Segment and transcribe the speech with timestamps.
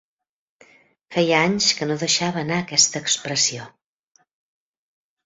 [1.17, 3.69] Feia anys que no deixava anar aquesta expressió.